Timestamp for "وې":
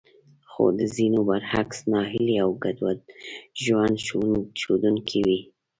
5.25-5.39